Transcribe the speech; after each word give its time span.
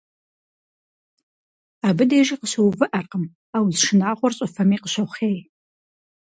Абы 1.87 2.03
дежи 2.09 2.35
къыщыувыӀэркъым, 2.39 3.25
а 3.55 3.57
уз 3.65 3.77
шынагъуэр 3.83 4.33
щӀыфэми 4.37 4.77
къыщохъей. 4.81 5.37